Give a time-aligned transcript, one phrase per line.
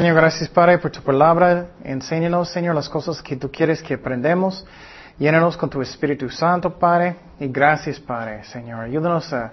[0.00, 1.72] Señor, gracias Padre por tu palabra.
[1.84, 4.66] Enséñanos, Señor, las cosas que tú quieres que aprendamos.
[5.18, 7.16] Llénanos con tu Espíritu Santo, Padre.
[7.38, 8.84] Y gracias, Padre, Señor.
[8.84, 9.52] Ayúdanos a,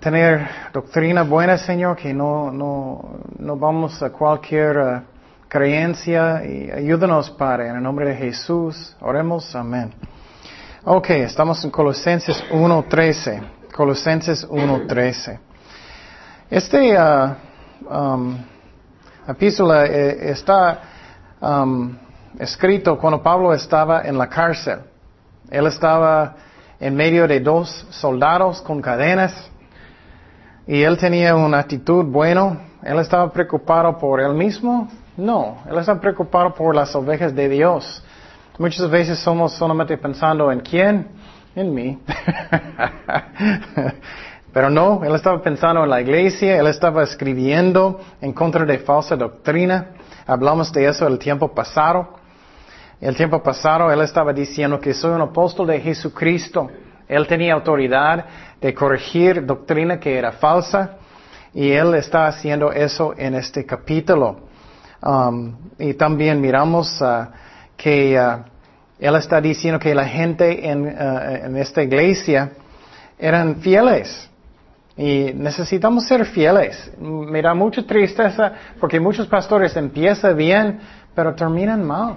[0.00, 5.02] tener doctrina buena, Señor, que no, no, no vamos a cualquier uh,
[5.46, 6.44] creencia.
[6.44, 8.96] Y ayúdanos, Padre, en el nombre de Jesús.
[8.98, 9.54] Oremos.
[9.54, 9.94] Amén.
[10.82, 13.70] Ok, estamos en Colosenses 1.13.
[13.72, 15.38] Colosenses 1.13.
[16.50, 17.36] Este uh,
[17.88, 18.36] um,
[19.28, 20.80] epístola eh, está
[21.40, 21.94] um,
[22.38, 24.80] escrito cuando Pablo estaba en la cárcel.
[25.50, 26.36] Él estaba
[26.80, 29.50] en medio de dos soldados con cadenas
[30.66, 32.60] y él tenía una actitud buena.
[32.82, 34.88] Él estaba preocupado por él mismo.
[35.16, 38.04] No, él estaba preocupado por las ovejas de Dios.
[38.58, 41.08] Muchas veces somos solamente pensando en quién,
[41.54, 41.98] en mí.
[44.58, 49.14] Pero no, él estaba pensando en la iglesia, él estaba escribiendo en contra de falsa
[49.14, 49.90] doctrina.
[50.26, 52.16] Hablamos de eso el tiempo pasado.
[53.00, 56.68] El tiempo pasado él estaba diciendo que soy un apóstol de Jesucristo.
[57.06, 58.24] Él tenía autoridad
[58.60, 60.96] de corregir doctrina que era falsa
[61.54, 64.40] y él está haciendo eso en este capítulo.
[65.00, 67.28] Um, y también miramos uh,
[67.76, 68.42] que uh,
[68.98, 72.50] él está diciendo que la gente en, uh, en esta iglesia
[73.20, 74.27] eran fieles.
[74.98, 76.92] Y necesitamos ser fieles.
[76.98, 80.80] Me da mucha tristeza porque muchos pastores empiezan bien,
[81.14, 82.16] pero terminan mal.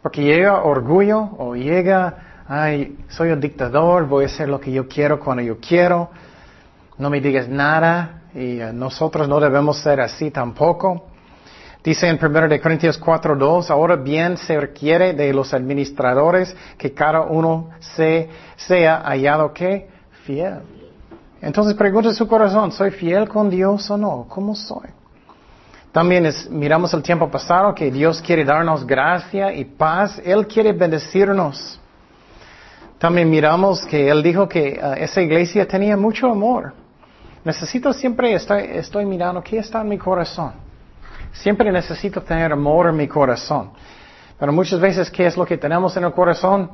[0.00, 4.86] Porque llega orgullo o llega, ay, soy un dictador, voy a hacer lo que yo
[4.86, 6.10] quiero cuando yo quiero.
[6.98, 11.08] No me digas nada y uh, nosotros no debemos ser así tampoco.
[11.82, 17.22] Dice en 1 de Corintios 4.2, ahora bien se requiere de los administradores que cada
[17.22, 19.88] uno se, sea hallado que
[20.24, 20.77] fiel.
[21.40, 24.26] Entonces pregunta su corazón, ¿soy fiel con Dios o no?
[24.28, 24.88] ¿Cómo soy?
[25.92, 30.20] También miramos el tiempo pasado que Dios quiere darnos gracia y paz.
[30.24, 31.80] Él quiere bendecirnos.
[32.98, 36.74] También miramos que Él dijo que uh, esa iglesia tenía mucho amor.
[37.44, 40.52] Necesito siempre, estoy, estoy mirando qué está en mi corazón.
[41.32, 43.70] Siempre necesito tener amor en mi corazón.
[44.38, 46.70] Pero muchas veces, ¿qué es lo que tenemos en el corazón?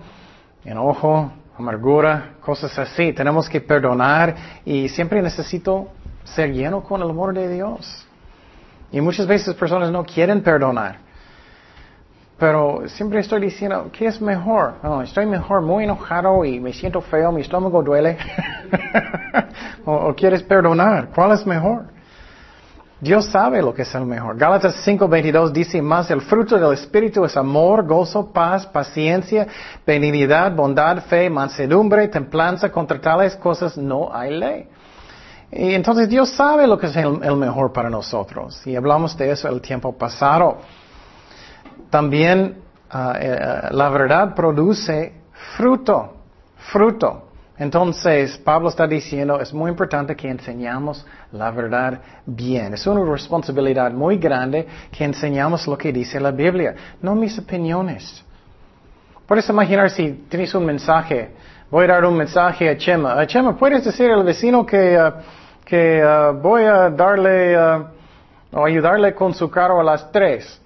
[0.65, 3.13] Enojo, amargura, cosas así.
[3.13, 4.35] Tenemos que perdonar
[4.65, 5.89] y siempre necesito
[6.25, 8.07] ser lleno con el amor de Dios.
[8.91, 10.99] Y muchas veces personas no quieren perdonar.
[12.39, 14.75] Pero siempre estoy diciendo, ¿qué es mejor?
[14.83, 18.19] No, estoy mejor muy enojado y me siento feo, mi estómago duele.
[19.85, 21.11] o, o, quieres perdonar?
[21.15, 21.94] ¿Cuál es mejor?
[23.01, 24.37] Dios sabe lo que es el mejor.
[24.37, 29.47] Gálatas 5:22 dice más, el fruto del Espíritu es amor, gozo, paz, paciencia,
[29.87, 32.71] benignidad, bondad, fe, mansedumbre, templanza.
[32.71, 34.69] Contra tales cosas no hay ley.
[35.51, 38.67] Y entonces Dios sabe lo que es el, mejor para nosotros.
[38.67, 40.59] Y hablamos de eso el tiempo pasado.
[41.91, 45.13] También ah, eh, la verdad produce
[45.57, 46.15] fruto,
[46.73, 47.29] fruto.
[47.57, 52.75] Entonces, Pablo está diciendo, es muy importante que enseñamos la verdad bien.
[52.75, 58.25] Es una responsabilidad muy grande que enseñamos lo que dice la Biblia, no mis opiniones.
[59.27, 61.33] Puedes imaginar si tienes un mensaje,
[61.71, 63.19] voy a dar un mensaje a Chema.
[63.19, 65.13] A Chema, ¿puedes decir al vecino que, uh,
[65.65, 67.85] que uh, voy a darle uh,
[68.53, 70.61] o ayudarle con su carro a las tres?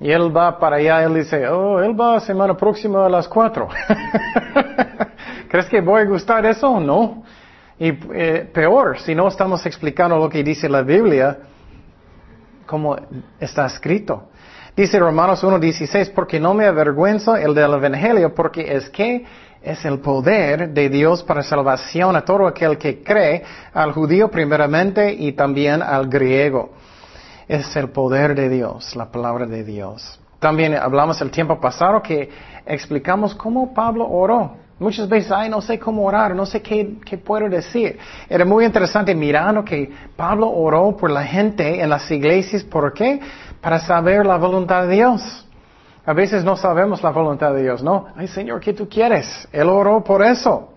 [0.00, 3.68] Y él va para allá, él dice, oh, él va semana próxima a las cuatro.
[5.48, 7.22] ¿Crees que voy a gustar eso o no?
[7.84, 11.36] Y eh, peor, si no estamos explicando lo que dice la Biblia,
[12.64, 12.96] como
[13.38, 14.30] está escrito.
[14.74, 19.26] Dice Romanos 1.16, porque no me avergüenzo el del Evangelio, porque es que
[19.60, 23.42] es el poder de Dios para salvación a todo aquel que cree,
[23.74, 26.70] al judío primeramente y también al griego.
[27.46, 30.18] Es el poder de Dios, la palabra de Dios.
[30.38, 32.30] También hablamos el tiempo pasado que
[32.64, 34.63] explicamos cómo Pablo oró.
[34.78, 37.96] Muchas veces, ay, no sé cómo orar, no sé qué, qué, puedo decir.
[38.28, 42.64] Era muy interesante mirando que Pablo oró por la gente en las iglesias.
[42.64, 43.20] ¿Por qué?
[43.60, 45.46] Para saber la voluntad de Dios.
[46.04, 48.06] A veces no sabemos la voluntad de Dios, ¿no?
[48.16, 49.48] Ay, Señor, ¿qué tú quieres?
[49.52, 50.73] Él oró por eso.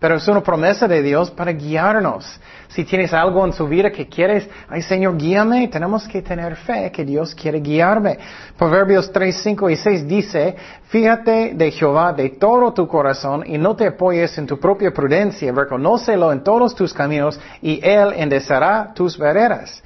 [0.00, 2.40] Pero es una promesa de Dios para guiarnos.
[2.68, 6.90] Si tienes algo en su vida que quieres, ay Señor, guíame, tenemos que tener fe
[6.90, 8.18] que Dios quiere guiarme.
[8.56, 13.76] Proverbios 3, 5 y 6 dice, fíjate de Jehová de todo tu corazón y no
[13.76, 19.18] te apoyes en tu propia prudencia, reconócelo en todos tus caminos y Él enderezará tus
[19.18, 19.82] veredas.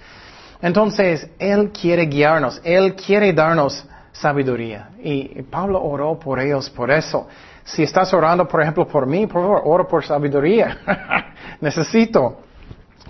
[0.63, 4.91] Entonces, Él quiere guiarnos, Él quiere darnos sabiduría.
[5.03, 7.27] Y Pablo oró por ellos por eso.
[7.65, 10.79] Si estás orando, por ejemplo, por mí, por favor, oro por sabiduría.
[11.61, 12.41] Necesito.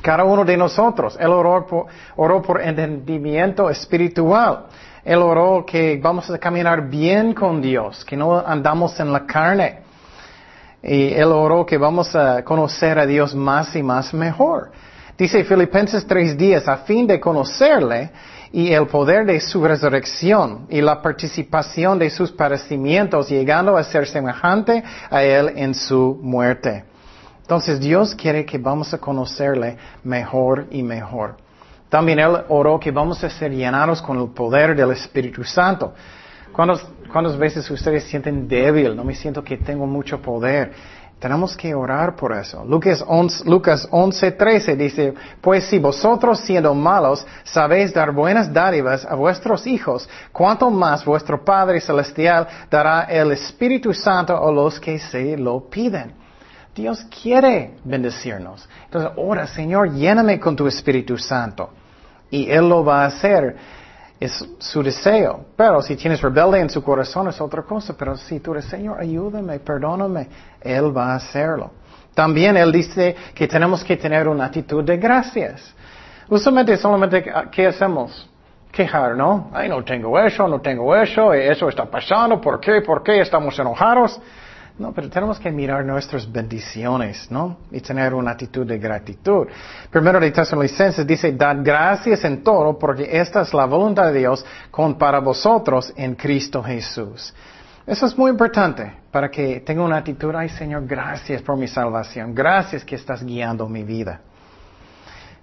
[0.01, 1.17] Cada uno de nosotros.
[1.19, 1.87] Él oró por,
[2.17, 4.67] oró por entendimiento espiritual.
[5.05, 9.81] Él oró que vamos a caminar bien con Dios, que no andamos en la carne.
[10.83, 14.71] Y Él oró que vamos a conocer a Dios más y más mejor.
[15.17, 18.11] Dice Filipenses tres días, a fin de conocerle
[18.55, 24.07] y el poder de su resurrección y la participación de sus padecimientos, llegando a ser
[24.07, 24.81] semejante
[25.11, 26.85] a Él en su muerte.
[27.41, 31.37] Entonces Dios quiere que vamos a conocerle mejor y mejor.
[31.89, 35.93] También Él oró que vamos a ser llenados con el poder del Espíritu Santo.
[36.53, 38.95] ¿Cuántas, veces ustedes sienten débil?
[38.95, 40.71] No me siento que tengo mucho poder.
[41.19, 42.65] Tenemos que orar por eso.
[42.65, 49.15] Lucas 11, Lucas 13 dice, pues si vosotros siendo malos sabéis dar buenas dádivas a
[49.15, 55.37] vuestros hijos, cuánto más vuestro Padre Celestial dará el Espíritu Santo a los que se
[55.39, 56.13] lo piden.
[56.75, 58.69] Dios quiere bendecirnos.
[58.87, 61.71] Entonces, ora, Señor, lléname con tu Espíritu Santo.
[62.31, 63.57] Y Él lo va a hacer.
[64.25, 65.47] Es su deseo.
[65.55, 67.95] Pero si tienes rebelde en su corazón es otra cosa.
[67.97, 70.29] Pero si tú eres, Señor, ayúdame, perdóname,
[70.63, 71.73] Él va a hacerlo.
[72.15, 75.75] También Él dice que tenemos que tener una actitud de gracias.
[76.29, 78.31] Usualmente, solamente, ¿qué hacemos?
[78.73, 79.51] Quejar, ¿no?
[79.53, 82.81] Ay, no tengo eso, no tengo eso, eso está pasando, ¿por qué?
[82.81, 84.19] ¿Por qué estamos enojados?
[84.77, 87.59] No, pero tenemos que mirar nuestras bendiciones, ¿no?
[87.71, 89.47] Y tener una actitud de gratitud.
[89.89, 94.45] Primero de Tesalonicenses dice, dad gracias en todo, porque esta es la voluntad de Dios
[94.73, 97.33] con para vosotros en Cristo Jesús.
[97.87, 102.35] Eso es muy importante para que tenga una actitud, ay Señor, gracias por mi salvación,
[102.35, 104.23] gracias que estás guiando mi vida.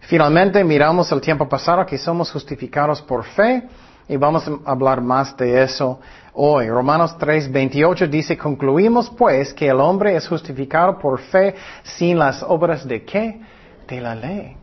[0.02, 3.64] Finalmente miramos el tiempo pasado que somos justificados por fe
[4.10, 6.02] y vamos a hablar más de eso
[6.34, 6.70] hoy.
[6.70, 12.44] Romanos 3, 28 dice, concluimos pues que el hombre es justificado por fe sin las
[12.44, 13.42] obras de qué?
[13.88, 14.56] De la ley.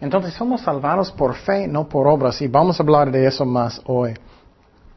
[0.00, 3.80] Entonces somos salvados por fe, no por obras, y vamos a hablar de eso más
[3.86, 4.14] hoy.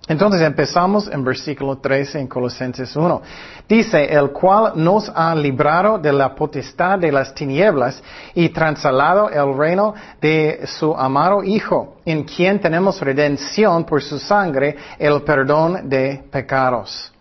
[0.09, 3.21] Entonces empezamos en versículo 13 en Colosenses 1.
[3.67, 8.01] Dice, el cual nos ha librado de la potestad de las tinieblas
[8.33, 14.75] y transalado el reino de su amado Hijo, en quien tenemos redención por su sangre,
[14.97, 17.13] el perdón de pecados.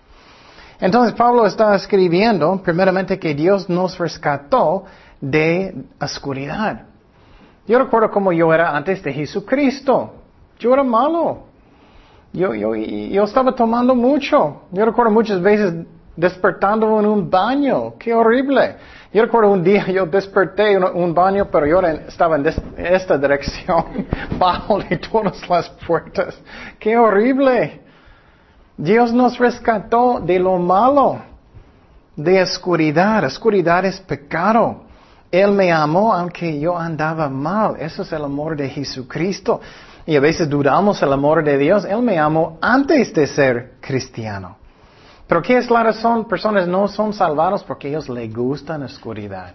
[0.81, 4.85] Entonces Pablo está escribiendo, primeramente, que Dios nos rescató
[5.21, 6.87] de oscuridad.
[7.67, 10.15] Yo recuerdo cómo yo era antes de Jesucristo.
[10.59, 11.48] Yo era malo.
[12.33, 14.63] Yo, yo, yo estaba tomando mucho.
[14.73, 17.95] Yo recuerdo muchas veces despertando en un baño.
[17.99, 18.77] Qué horrible.
[19.13, 22.47] Yo recuerdo un día yo desperté en un baño, pero yo estaba en
[22.77, 24.07] esta dirección,
[24.39, 26.39] bajo de todas las puertas.
[26.79, 27.81] Qué horrible.
[28.77, 31.21] Dios nos rescató de lo malo,
[32.15, 33.25] de oscuridad.
[33.25, 34.83] Oscuridad es pecado.
[35.31, 37.77] Él me amó aunque yo andaba mal.
[37.79, 39.61] Eso es el amor de Jesucristo.
[40.09, 41.85] Y a veces dudamos el amor de Dios.
[41.85, 44.57] Él me amó antes de ser cristiano.
[45.27, 46.27] Pero ¿qué es la razón?
[46.27, 49.53] Personas no son salvados porque ellos les gustan la oscuridad.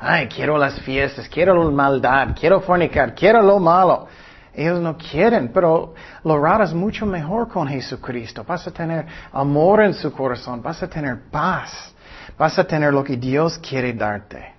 [0.00, 4.08] Ay, quiero las fiestas, quiero la maldad, quiero fornicar, quiero lo malo.
[4.52, 5.94] Ellos no quieren, pero
[6.24, 8.42] lo raro es mucho mejor con Jesucristo.
[8.42, 11.94] Vas a tener amor en su corazón, vas a tener paz,
[12.36, 14.52] vas a tener lo que Dios quiere darte.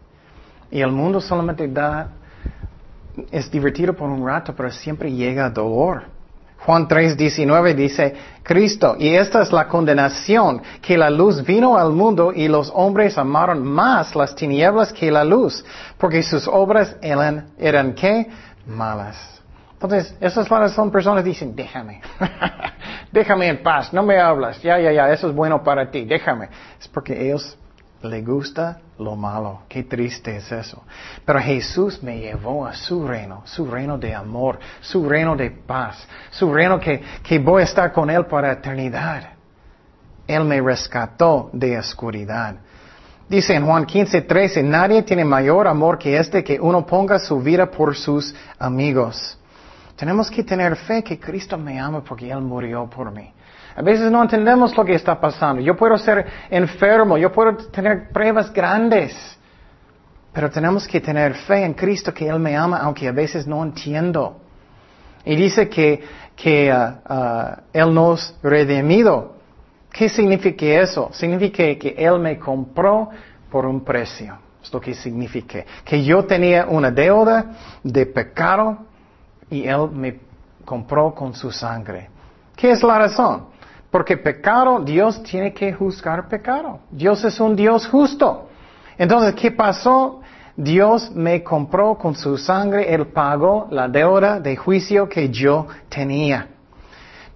[0.71, 2.11] Y el mundo solamente da
[3.31, 6.03] es divertido por un rato, pero siempre llega dolor.
[6.65, 11.91] Juan 3, 19 dice, Cristo, y esta es la condenación, que la luz vino al
[11.91, 15.63] mundo y los hombres amaron más las tinieblas que la luz,
[15.97, 18.27] porque sus obras eran, eran qué?
[18.65, 19.41] Malas.
[19.73, 21.99] Entonces, esas son personas dicen, déjame,
[23.11, 26.47] déjame en paz, no me hablas, ya, ya, ya, eso es bueno para ti, déjame.
[26.79, 27.57] Es porque ellos
[28.01, 29.61] le gusta lo malo.
[29.67, 30.83] Qué triste es eso.
[31.25, 36.07] Pero Jesús me llevó a su reino, su reino de amor, su reino de paz,
[36.31, 39.29] su reino que, que voy a estar con Él para eternidad.
[40.27, 42.55] Él me rescató de oscuridad.
[43.27, 47.39] Dice en Juan 15, 13, nadie tiene mayor amor que este que uno ponga su
[47.39, 49.37] vida por sus amigos.
[49.95, 53.31] Tenemos que tener fe que Cristo me ama porque Él murió por mí.
[53.75, 55.61] A veces no entendemos lo que está pasando.
[55.61, 59.15] Yo puedo ser enfermo, yo puedo tener pruebas grandes,
[60.31, 63.63] pero tenemos que tener fe en Cristo que Él me ama, aunque a veces no
[63.63, 64.41] entiendo.
[65.25, 66.03] Y dice que,
[66.35, 69.35] que uh, uh, Él nos redimido.
[69.91, 71.09] ¿Qué significa eso?
[71.13, 73.09] Significa que Él me compró
[73.49, 74.37] por un precio.
[74.61, 75.63] Es lo que significa.
[75.83, 77.51] Que yo tenía una deuda
[77.83, 78.79] de pecado
[79.49, 80.19] y Él me
[80.65, 82.09] compró con su sangre.
[82.55, 83.52] ¿Qué es la razón?
[83.93, 86.79] Porque pecado, Dios tiene que juzgar pecado.
[86.89, 88.49] Dios es un Dios justo.
[88.97, 90.19] Entonces, ¿qué pasó?
[90.55, 96.47] Dios me compró con su sangre, Él pagó la deuda de juicio que yo tenía.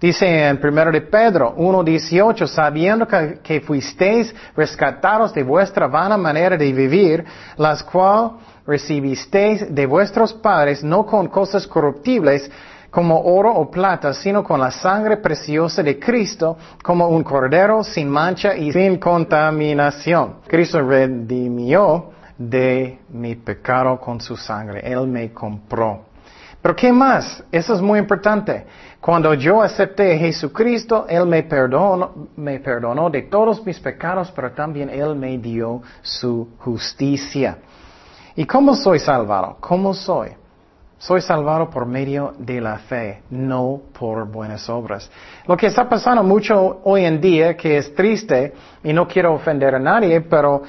[0.02, 6.58] Dice en 1 de Pedro 1.18, sabiendo que, que, fuisteis rescatados de vuestra vana manera
[6.58, 7.24] de vivir,
[7.58, 8.32] las cuales
[8.66, 12.50] recibisteis de vuestros padres, no con cosas corruptibles,
[12.98, 18.10] como oro o plata, sino con la sangre preciosa de Cristo, como un cordero sin
[18.10, 20.38] mancha y sin contaminación.
[20.48, 24.82] Cristo redimió de mi pecado con su sangre.
[24.84, 26.06] Él me compró.
[26.60, 27.44] Pero ¿qué más?
[27.52, 28.66] Eso es muy importante.
[29.00, 34.54] Cuando yo acepté a Jesucristo, Él me perdonó, me perdonó de todos mis pecados, pero
[34.54, 37.60] también Él me dio su justicia.
[38.36, 39.58] ¿Y cómo soy salvado?
[39.60, 40.32] ¿Cómo soy?
[41.00, 45.10] Soy salvado por medio de la fe, no por buenas obras.
[45.46, 49.76] Lo que está pasando mucho hoy en día, que es triste, y no quiero ofender
[49.76, 50.64] a nadie, pero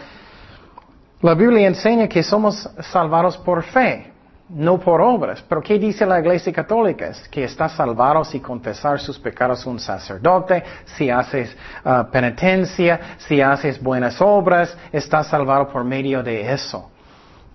[1.23, 4.13] la Biblia enseña que somos salvados por fe,
[4.51, 5.43] no por obras.
[5.49, 7.11] Pero ¿qué dice la Iglesia Católica?
[7.31, 11.57] que está salvado si confesar sus pecados un sacerdote, si haces
[11.87, 16.91] uh, penitencia, si haces buenas obras, está salvado por medio de eso.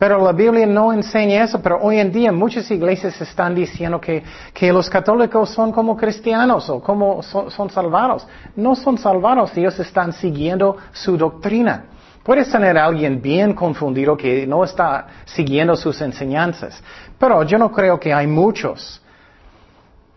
[0.04, 4.22] Pero la Biblia no enseña eso, pero hoy en día muchas iglesias están diciendo que,
[4.74, 8.28] los católicos son como cristianos o como son, salvados.
[8.58, 11.86] No son salvados, ellos están siguiendo su doctrina.
[12.22, 16.84] Puedes tener alguien bien confundido que no está siguiendo sus enseñanzas,
[17.18, 19.02] pero yo no creo que hay muchos.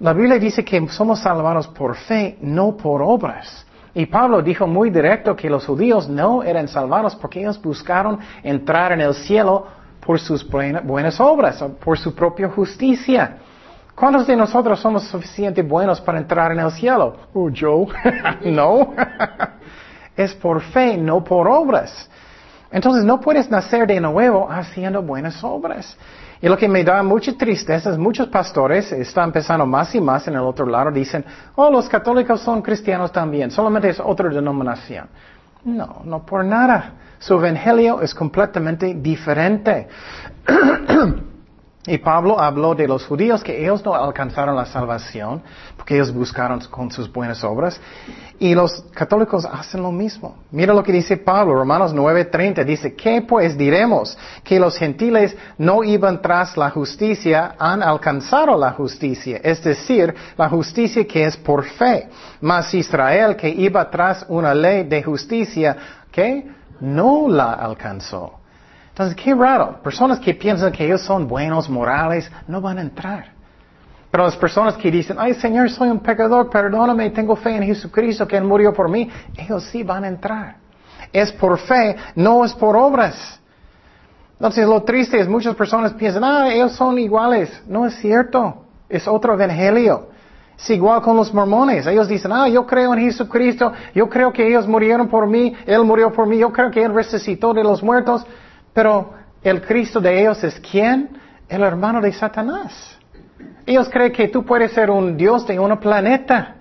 [0.01, 3.65] La Biblia dice que somos salvados por fe, no por obras.
[3.97, 8.93] Y Pablo dijo muy directo que los judíos no eran salvados porque ellos buscaron entrar
[8.93, 9.69] en el cielo
[10.05, 10.47] por sus
[10.85, 13.39] buenas obras, por su propia justicia.
[13.95, 17.17] ¿Cuántos de nosotros somos suficientemente buenos para entrar en el cielo?
[17.33, 17.87] Oh, yo.
[18.45, 18.93] no.
[20.15, 22.11] es por fe, no por obras.
[22.71, 25.97] Entonces no puedes nacer de nuevo haciendo buenas obras.
[26.41, 30.27] Y lo que me da mucha tristeza es muchos pastores están empezando más y más
[30.29, 31.25] en el otro lado, dicen,
[31.55, 35.09] oh, los católicos son cristianos también, solamente es otra denominación.
[35.65, 36.93] No, no por nada.
[37.19, 39.89] Su evangelio es completamente diferente.
[41.87, 45.43] Y Pablo habló de los judíos que ellos no alcanzaron la salvación
[45.77, 47.81] porque ellos buscaron con sus buenas obras.
[48.41, 50.37] Y los católicos hacen lo mismo.
[50.51, 52.65] Mira lo que dice Pablo, Romanos 9:30.
[52.65, 54.19] Dice, ¿qué pues diremos?
[54.43, 59.41] Que los gentiles no iban tras la justicia, han alcanzado la justicia.
[59.43, 62.09] Es decir, la justicia que es por fe.
[62.41, 65.77] Mas Israel que iba tras una ley de justicia,
[66.11, 66.51] que
[66.81, 68.41] no la alcanzó.
[68.97, 69.83] Entonces, qué raro.
[69.83, 73.27] Personas que piensan que ellos son buenos, morales, no van a entrar.
[74.11, 78.27] Pero las personas que dicen, ay Señor, soy un pecador, perdóname, tengo fe en Jesucristo
[78.27, 80.57] que Él murió por mí, ellos sí van a entrar.
[81.13, 83.39] Es por fe, no es por obras.
[84.33, 87.51] Entonces lo triste es muchas personas piensan, ah, ellos son iguales.
[87.69, 88.65] No es cierto.
[88.89, 90.09] Es otro evangelio.
[90.59, 91.87] Es igual con los mormones.
[91.87, 95.85] Ellos dicen, ah, yo creo en Jesucristo, yo creo que ellos murieron por mí, Él
[95.85, 98.25] murió por mí, yo creo que Él resucitó de los muertos.
[98.77, 101.19] Pero el Cristo de ellos es quién?
[101.49, 102.99] El hermano de Satanás.
[103.65, 106.57] Ellos creen que tú puedes ser un Dios de un planeta,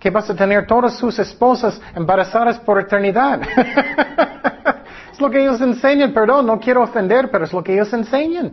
[0.00, 3.40] que vas a tener todas sus esposas embarazadas por eternidad.
[5.12, 8.52] es lo que ellos enseñan, perdón, no quiero ofender, pero es lo que ellos enseñan.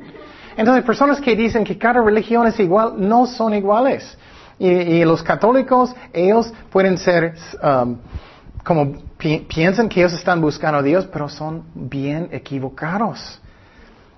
[0.56, 4.16] Entonces, personas que dicen que cada religión es igual, no son iguales.
[4.60, 7.34] Y, los católicos, ellos pueden ser
[7.64, 7.98] um,
[8.70, 13.42] como piensan que ellos están buscando a Dios, pero son bien equivocados.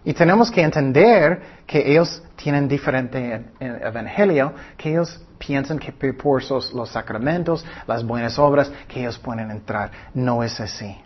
[0.03, 6.43] Y tenemos que entender que ellos tienen diferente evangelio, que ellos piensan que por
[6.73, 9.89] los sacramentos, las buenas obras, que ellos pueden entrar.
[10.13, 10.97] No es así.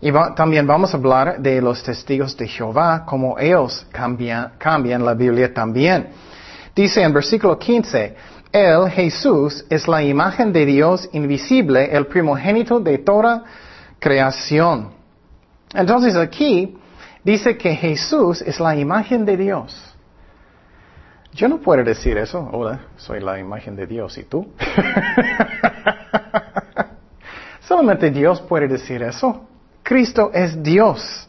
[0.00, 5.14] Y también vamos a hablar de los testigos de Jehová, como ellos cambian, cambian la
[5.14, 6.08] Biblia también.
[6.74, 8.16] Dice en versículo 15,
[8.52, 13.44] él, Jesús, es la imagen de Dios invisible, el primogénito de toda
[13.98, 14.92] creación.
[15.74, 16.76] Entonces aquí
[17.22, 19.94] dice que Jesús es la imagen de Dios.
[21.32, 22.48] Yo no puedo decir eso.
[22.52, 24.16] Hola, soy la imagen de Dios.
[24.18, 24.48] ¿Y tú?
[27.60, 29.46] Solamente Dios puede decir eso.
[29.82, 31.27] Cristo es Dios.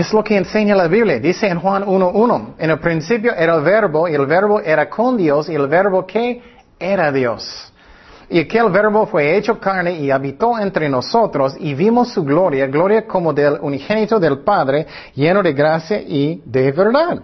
[0.00, 1.20] Es lo que enseña la Biblia.
[1.20, 5.14] Dice en Juan 1.1, en el principio era el verbo y el verbo era con
[5.14, 6.40] Dios y el verbo que
[6.78, 7.70] era Dios.
[8.30, 13.06] Y aquel verbo fue hecho carne y habitó entre nosotros y vimos su gloria, gloria
[13.06, 17.20] como del unigénito del Padre, lleno de gracia y de verdad.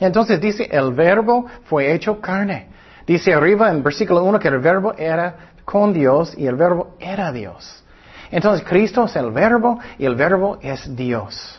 [0.00, 2.68] Entonces dice, el verbo fue hecho carne.
[3.06, 7.30] Dice arriba en versículo 1 que el verbo era con Dios y el verbo era
[7.32, 7.84] Dios.
[8.30, 11.58] Entonces Cristo es el verbo y el verbo es Dios.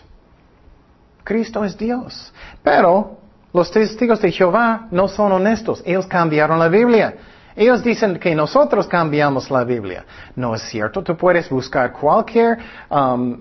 [1.23, 2.33] Cristo es Dios.
[2.61, 3.17] Pero
[3.53, 5.81] los testigos de Jehová no son honestos.
[5.85, 7.15] Ellos cambiaron la Biblia.
[7.55, 10.05] Ellos dicen que nosotros cambiamos la Biblia.
[10.35, 11.03] No es cierto.
[11.03, 12.57] Tú puedes buscar cualquier
[12.89, 13.39] um,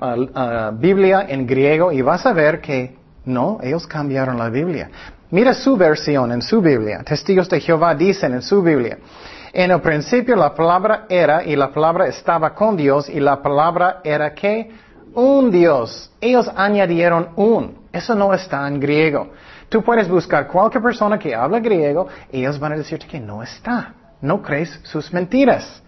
[0.79, 4.91] Biblia en griego y vas a ver que no, ellos cambiaron la Biblia.
[5.31, 7.03] Mira su versión en su Biblia.
[7.05, 8.99] Testigos de Jehová dicen en su Biblia.
[9.53, 14.01] En el principio la palabra era y la palabra estaba con Dios y la palabra
[14.05, 14.71] era que
[15.15, 16.11] un Dios.
[16.21, 17.83] Ellos añadieron un.
[17.93, 19.31] Eso no está en griego.
[19.69, 23.95] Tú puedes buscar cualquier persona que habla griego ellos van a decirte que no está.
[24.21, 25.83] No crees sus mentiras.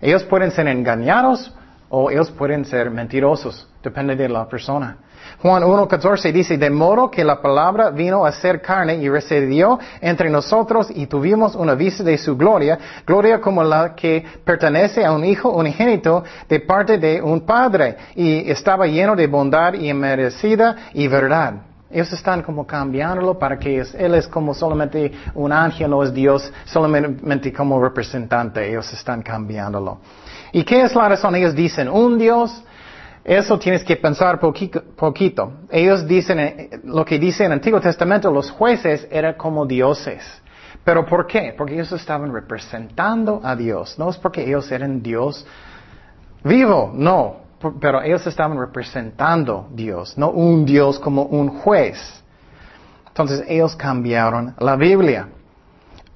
[0.00, 1.52] Ellos pueden ser engañados
[1.88, 3.68] o ellos pueden ser mentirosos.
[3.82, 4.96] Depende de la persona.
[5.42, 10.28] Juan 1.14 dice, de modo que la palabra vino a ser carne y residió entre
[10.28, 15.24] nosotros y tuvimos una vista de su gloria, gloria como la que pertenece a un
[15.24, 21.08] hijo unigénito de parte de un padre y estaba lleno de bondad y merecida y
[21.08, 21.54] verdad.
[21.90, 26.52] Ellos están como cambiándolo para que Él es como solamente un ángel, no es Dios,
[26.66, 28.68] solamente como representante.
[28.68, 29.98] Ellos están cambiándolo.
[30.52, 31.34] ¿Y qué es la razón?
[31.34, 32.62] Ellos dicen un Dios,
[33.24, 35.52] eso tienes que pensar poquito.
[35.70, 40.22] Ellos dicen, eh, lo que dice en el Antiguo Testamento, los jueces eran como dioses.
[40.84, 41.54] ¿Pero por qué?
[41.56, 43.98] Porque ellos estaban representando a Dios.
[43.98, 45.46] No es porque ellos eran Dios
[46.42, 47.36] vivo, no.
[47.78, 51.98] Pero ellos estaban representando a Dios, no un Dios como un juez.
[53.08, 55.28] Entonces ellos cambiaron la Biblia.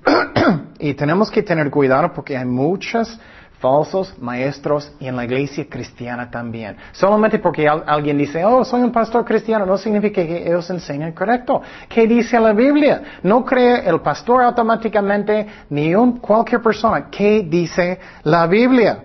[0.79, 3.21] y tenemos que tener cuidado porque hay muchas
[3.65, 6.77] falsos maestros y en la iglesia cristiana también.
[6.93, 11.63] Solamente porque alguien dice, oh, soy un pastor cristiano, no significa que ellos enseñan correcto.
[11.89, 13.21] ¿Qué dice la Biblia?
[13.23, 17.09] No cree el pastor automáticamente ni un, cualquier persona.
[17.11, 19.05] ¿Qué dice la Biblia?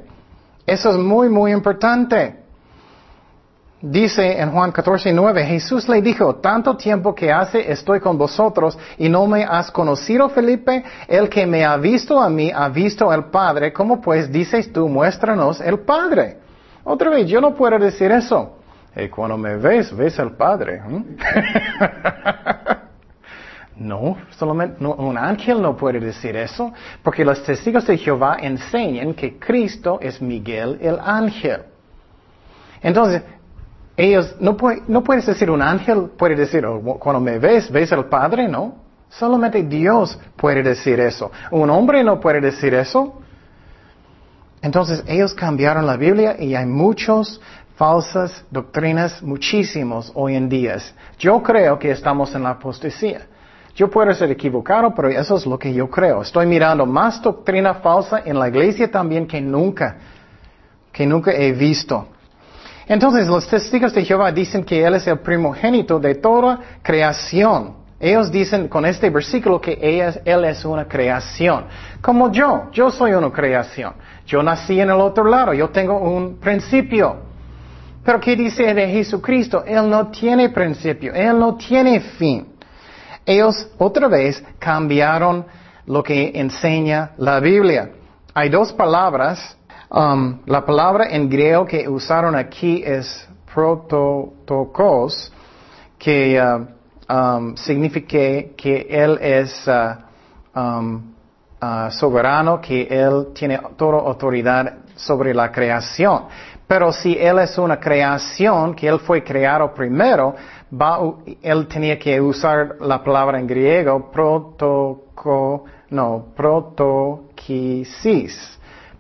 [0.66, 2.49] Eso es muy, muy importante.
[3.82, 8.78] Dice en Juan 14, 9, Jesús le dijo, tanto tiempo que hace estoy con vosotros
[8.98, 13.10] y no me has conocido, Felipe, el que me ha visto a mí ha visto
[13.10, 16.40] al Padre, ¿cómo pues dices tú, muéstranos el Padre?
[16.84, 18.58] Otra vez, yo no puedo decir eso.
[18.98, 20.82] Y cuando me ves, ves al Padre.
[23.78, 29.40] no, solamente un ángel no puede decir eso, porque los testigos de Jehová enseñan que
[29.40, 31.62] Cristo es Miguel el ángel.
[32.82, 33.24] Entonces,
[34.00, 34.56] ellos, no,
[34.88, 38.76] no puedes decir un ángel puede decir, oh, cuando me ves, ves al Padre, ¿no?
[39.10, 41.30] Solamente Dios puede decir eso.
[41.52, 43.20] Un hombre no puede decir eso.
[44.62, 47.42] Entonces ellos cambiaron la Biblia y hay muchas
[47.76, 50.78] falsas doctrinas, muchísimos hoy en día.
[51.18, 53.28] Yo creo que estamos en la apostasía.
[53.76, 56.22] Yo puedo ser equivocado, pero eso es lo que yo creo.
[56.22, 59.98] Estoy mirando más doctrina falsa en la iglesia también que nunca,
[60.94, 62.08] que nunca he visto.
[62.90, 67.76] Entonces los testigos de Jehová dicen que Él es el primogénito de toda creación.
[68.00, 69.74] Ellos dicen con este versículo que
[70.26, 71.66] Él es una creación.
[72.02, 73.94] Como yo, yo soy una creación.
[74.26, 77.18] Yo nací en el otro lado, yo tengo un principio.
[78.04, 79.64] Pero ¿qué dice de Jesucristo?
[79.68, 82.48] Él no tiene principio, Él no tiene fin.
[83.24, 85.46] Ellos otra vez cambiaron
[85.86, 87.92] lo que enseña la Biblia.
[88.34, 89.59] Hay dos palabras
[89.92, 95.34] Um, la palabra en griego que usaron aquí es prototokos,
[95.98, 96.68] que uh,
[97.12, 99.96] um, significa que Él es uh,
[100.60, 101.16] um,
[101.60, 106.26] uh, soberano, que Él tiene toda autoridad sobre la creación.
[106.68, 110.36] Pero si Él es una creación, que Él fue creado primero,
[111.42, 117.00] Él tenía que usar la palabra en griego protoco, no, protoquisis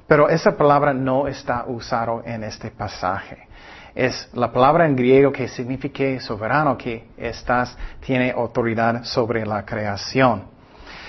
[0.09, 3.47] pero esa palabra no está usada en este pasaje.
[3.93, 10.45] Es la palabra en griego que significa soberano, que estás, tiene autoridad sobre la creación.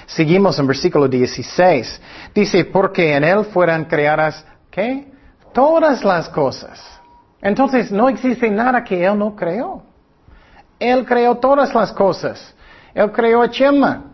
[0.04, 2.02] Seguimos en versículo 16.
[2.34, 5.10] Dice, porque en él fueran creadas, ¿qué?
[5.54, 6.78] Todas las cosas.
[7.40, 9.82] Entonces no existe nada que él no creó.
[10.78, 12.54] Él creó todas las cosas.
[12.92, 14.06] Él creó a Chema,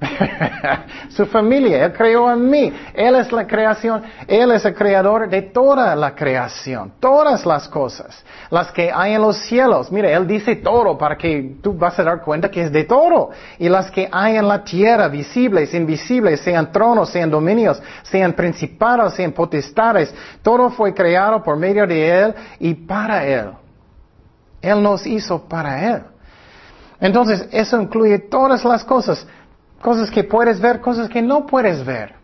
[1.09, 2.73] su familia, Él creó a mí.
[2.95, 8.23] Él es la creación, Él es el creador de toda la creación, todas las cosas,
[8.51, 9.91] las que hay en los cielos.
[9.91, 13.31] Mire, Él dice todo para que tú vas a dar cuenta que es de todo.
[13.59, 19.15] Y las que hay en la tierra, visibles, invisibles, sean tronos, sean dominios, sean principados,
[19.15, 23.51] sean potestades, todo fue creado por medio de Él y para Él.
[24.61, 26.03] Él nos hizo para Él.
[27.01, 29.27] Entonces, eso incluye todas las cosas,
[29.81, 32.15] cosas que puedes ver, cosas que no puedes ver.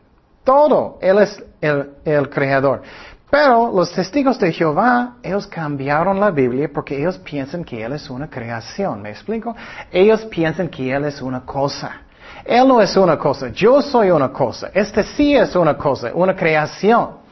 [0.44, 2.82] Todo, Él es el, creador.
[3.30, 8.10] Pero los testigos de Jehová, ellos cambiaron la Biblia porque ellos piensan que Él es
[8.10, 9.00] una creación.
[9.00, 9.54] ¿Me explico?
[9.90, 12.02] Ellos piensan que Él es una cosa.
[12.44, 13.48] Él no es una cosa.
[13.48, 14.70] Yo soy una cosa.
[14.74, 17.22] Este sí es una cosa, una creación.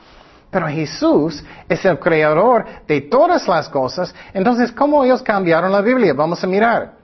[0.51, 4.15] Pero Jesús es el creador de todas las cosas.
[4.33, 6.13] Entonces, ¿cómo ellos cambiaron la Biblia?
[6.15, 7.00] Vamos a mirar.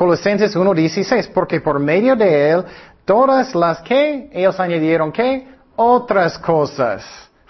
[0.00, 1.30] Colosenses 1.16.
[1.34, 2.64] Porque por medio de Él,
[3.04, 7.04] todas las que ellos añadieron que otras cosas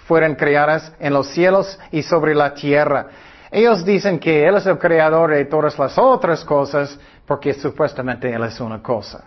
[0.08, 3.06] fueron creadas en los cielos y sobre la tierra.
[3.52, 8.42] Ellos dicen que Él es el creador de todas las otras cosas porque supuestamente Él
[8.42, 9.22] es una cosa.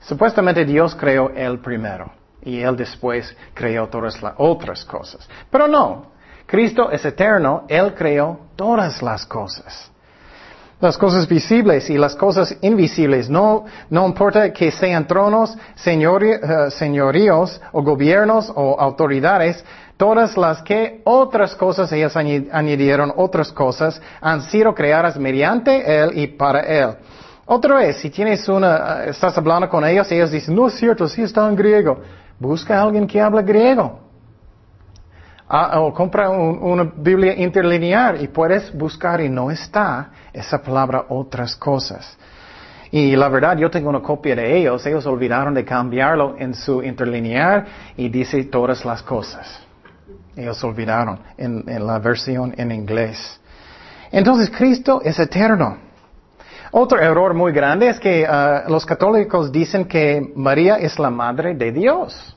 [0.00, 2.10] Supuestamente Dios creó Él primero
[2.42, 5.28] y Él después creó todas las otras cosas.
[5.48, 6.10] Pero no,
[6.46, 9.89] Cristo es eterno, Él creó todas las cosas.
[10.80, 13.28] Las cosas visibles y las cosas invisibles.
[13.28, 19.62] No, no importa que sean tronos, eh, señoríos o gobiernos o autoridades,
[19.98, 26.26] todas las que otras cosas ellas añadieron, otras cosas, han sido creadas mediante Él y
[26.28, 26.96] para Él.
[27.44, 31.06] Otra vez, si tienes una, eh, estás hablando con ellos, ellos dicen, no es cierto,
[31.08, 32.00] sí está en griego.
[32.38, 34.09] Busca a alguien que habla griego.
[35.52, 41.56] Ah, o compra una Biblia interlinear y puedes buscar y no está esa palabra otras
[41.56, 42.16] cosas.
[42.92, 44.86] Y la verdad, yo tengo una copia de ellos.
[44.86, 49.60] Ellos olvidaron de cambiarlo en su interlinear y dice todas las cosas.
[50.36, 53.40] Ellos olvidaron en, la versión en inglés.
[54.12, 55.78] Entonces, Cristo es eterno.
[56.70, 61.56] Otro error muy grande es que ah, los católicos dicen que María es la madre
[61.56, 62.36] de Dios.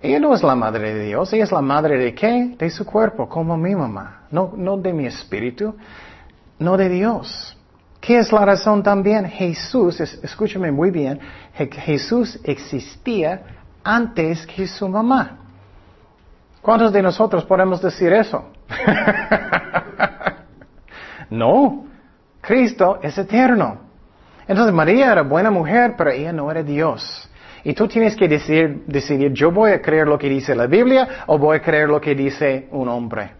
[0.00, 2.54] Ella no es la madre de Dios, ella es la madre de qué?
[2.56, 4.22] De su cuerpo, como mi mamá.
[4.30, 5.74] No, no de mi espíritu,
[6.58, 7.56] no de Dios.
[8.00, 9.26] ¿Qué es la razón también?
[9.26, 11.18] Jesús, escúchame muy bien,
[11.52, 13.42] Jesús existía
[13.82, 15.38] antes que su mamá.
[16.62, 18.50] ¿Cuántos de nosotros podemos decir eso?
[21.30, 21.86] no,
[22.40, 23.78] Cristo es eterno.
[24.46, 27.27] Entonces María era buena mujer, pero ella no era Dios.
[27.68, 31.06] Y tú tienes que decidir, decidir, yo voy a creer lo que dice la Biblia
[31.26, 33.32] o voy a creer lo que dice un hombre.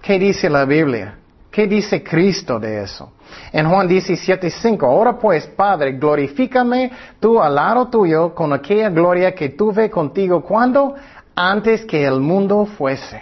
[0.00, 1.18] ¿Qué dice la Biblia?
[1.50, 3.12] ¿Qué dice Cristo de eso?
[3.52, 9.50] En Juan 17:5, ahora pues, Padre, glorifícame tú al lado tuyo con aquella gloria que
[9.50, 10.94] tuve contigo cuando
[11.36, 13.20] antes que el mundo fuese.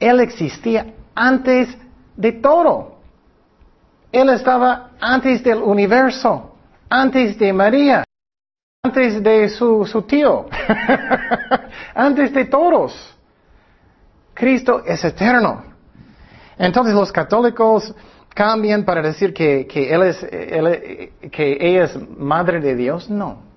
[0.00, 1.68] Él existía antes
[2.16, 2.96] de todo.
[4.10, 6.56] Él estaba antes del universo,
[6.90, 8.02] antes de María
[8.84, 10.46] antes de su, su tío,
[11.94, 13.16] antes de todos.
[14.34, 15.62] Cristo es eterno.
[16.58, 17.94] Entonces los católicos
[18.34, 20.18] cambian para decir que, que, él es,
[21.30, 23.08] que ella es madre de Dios.
[23.08, 23.51] No.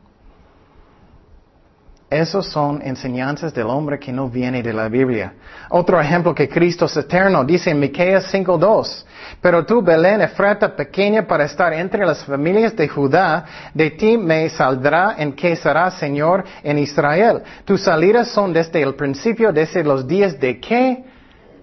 [2.15, 5.33] Esos son enseñanzas del hombre que no viene de la Biblia.
[5.69, 9.03] Otro ejemplo que Cristo es eterno, dice en Miqueas 5.2,
[9.41, 14.47] pero tú, Belén, Efrata, pequeña para estar entre las familias de Judá, de ti me
[14.49, 17.43] saldrá en que será Señor en Israel.
[17.65, 21.03] Tus salidas son desde el principio, desde los días de qué?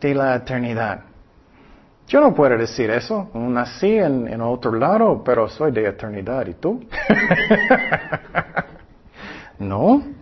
[0.02, 1.00] De la eternidad.
[2.08, 3.30] Yo no puedo decir eso.
[3.32, 6.46] Nací en, en otro lado, pero soy de eternidad.
[6.46, 6.84] ¿Y tú?
[9.58, 10.21] no.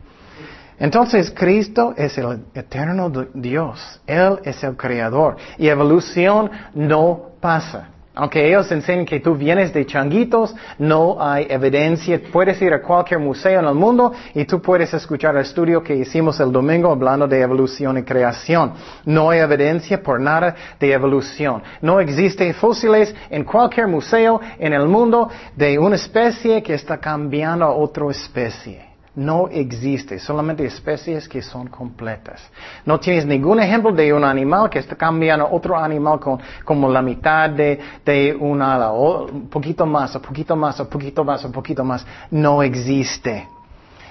[0.80, 4.00] Entonces Cristo es el eterno Dios.
[4.06, 5.36] Él es el creador.
[5.58, 7.90] Y evolución no pasa.
[8.14, 12.20] Aunque ellos enseñen que tú vienes de changuitos, no hay evidencia.
[12.32, 15.94] Puedes ir a cualquier museo en el mundo y tú puedes escuchar el estudio que
[15.94, 18.72] hicimos el domingo hablando de evolución y creación.
[19.04, 21.62] No hay evidencia por nada de evolución.
[21.82, 27.66] No existe fósiles en cualquier museo en el mundo de una especie que está cambiando
[27.66, 28.89] a otra especie.
[29.14, 32.40] No existe, solamente especies que son completas.
[32.84, 37.02] No tienes ningún ejemplo de un animal que está cambiando otro animal con, como la
[37.02, 41.44] mitad de, de una ala, o un poquito más, un poquito más, un poquito más,
[41.44, 42.06] un poquito más.
[42.30, 43.48] No existe.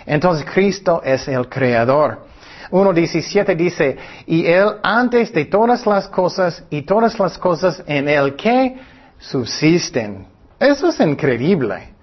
[0.06, 2.28] Entonces Cristo es el creador.
[2.72, 8.36] 1.17 dice, y Él antes de todas las cosas y todas las cosas en el
[8.36, 8.76] que
[9.18, 10.28] subsisten.
[10.60, 11.99] Eso es increíble.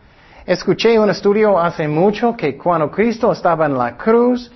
[0.47, 4.49] Escuché un estudio hace mucho que cuando Cristo estaba en la cruz,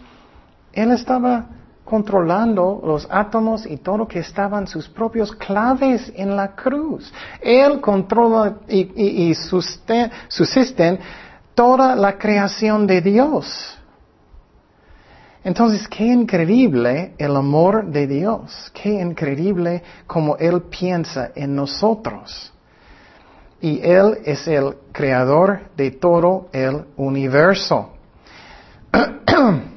[0.73, 1.47] Él estaba
[1.85, 7.13] controlando los átomos y todo que estaban sus propios claves en la cruz.
[7.41, 9.35] Él controla y, y,
[11.57, 13.77] toda la creación de Dios.
[15.43, 22.53] Entonces, qué increíble el amor de Dios, qué increíble como Él piensa en nosotros
[23.61, 27.91] y Él es el creador de todo el universo.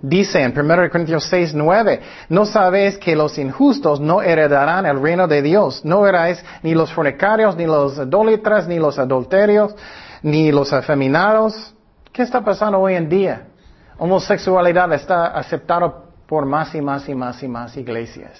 [0.00, 5.26] Dice en 1 Corintios 6, 9, no sabéis que los injustos no heredarán el reino
[5.26, 5.84] de Dios.
[5.84, 9.74] No erais ni los fornicarios, ni los idólatras, ni los adulterios,
[10.22, 11.74] ni los afeminados.
[12.12, 13.46] ¿Qué está pasando hoy en día?
[13.98, 15.92] Homosexualidad está aceptada
[16.26, 18.38] por más y más y más y más iglesias.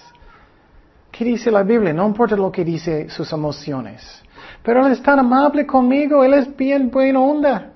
[1.16, 1.94] ¿Qué dice la Biblia?
[1.94, 4.22] No importa lo que dice sus emociones.
[4.62, 7.72] Pero Él es tan amable conmigo, Él es bien buena onda.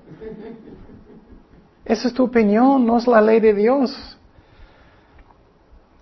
[1.83, 4.17] Esa es tu opinión, no es la ley de Dios.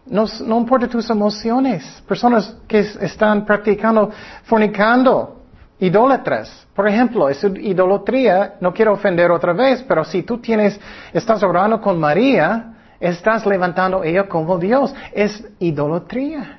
[0.05, 2.03] No, no importa tus emociones.
[2.05, 4.11] Personas que están practicando,
[4.43, 5.43] fornicando,
[5.79, 6.67] idólatras.
[6.75, 10.77] Por ejemplo, es idolatría, no quiero ofender otra vez, pero si tú tienes,
[11.13, 14.93] estás orando con María, estás levantando ella como Dios.
[15.13, 16.58] Es idolatría.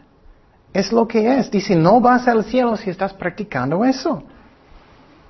[0.72, 1.50] Es lo que es.
[1.50, 4.22] Dice, no vas al cielo si estás practicando eso.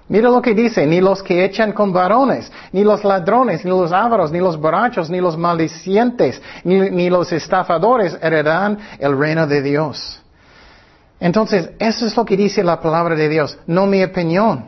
[0.08, 3.92] Mira lo que dice, ni los que echan con varones, ni los ladrones, ni los
[3.92, 9.62] ávaros, ni los borrachos, ni los maldicientes, ni, ni los estafadores heredarán el reino de
[9.62, 10.20] Dios.
[11.20, 14.64] Entonces, eso es lo que dice la palabra de Dios, no mi opinión.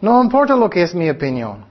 [0.00, 1.64] No importa lo que es mi opinión.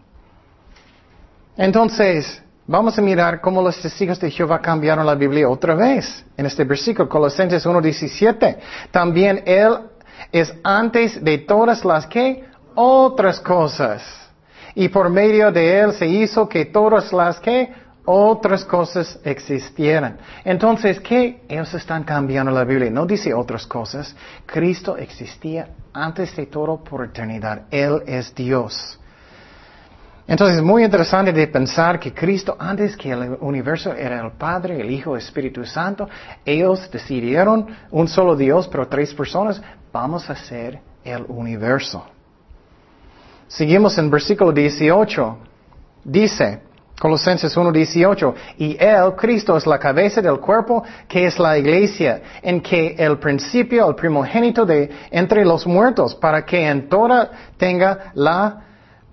[1.58, 6.24] Entonces, vamos a mirar cómo los testigos de Jehová cambiaron la Biblia otra vez.
[6.38, 8.58] En este versículo, Colosenses 1.17.
[8.92, 9.80] También Él
[10.32, 14.04] es antes de todas las que otras cosas.
[14.76, 17.74] Y por medio de Él se hizo que todas las que
[18.06, 20.20] otras cosas existieran.
[20.46, 21.42] Entonces, ¿qué?
[21.50, 22.92] Ellos están cambiando la Biblia.
[22.92, 24.16] No dice otras cosas.
[24.46, 27.64] Cristo existía antes de todo por eternidad.
[27.72, 28.99] Él es Dios.
[30.30, 34.80] Entonces es muy interesante de pensar que Cristo, antes que el universo era el Padre,
[34.80, 36.08] el Hijo, el Espíritu Santo,
[36.46, 39.60] ellos decidieron un solo Dios, pero tres personas,
[39.92, 42.06] vamos a ser el universo.
[43.48, 45.38] Seguimos en versículo 18.
[46.04, 46.62] Dice,
[47.00, 52.62] Colosenses 1.18, y Él, Cristo, es la cabeza del cuerpo, que es la iglesia, en
[52.62, 58.69] que el principio, el primogénito de entre los muertos, para que en toda tenga la